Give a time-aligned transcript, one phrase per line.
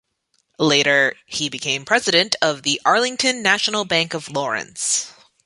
[0.57, 5.13] Later, he became president of the Arlington National Bank of Lawrence.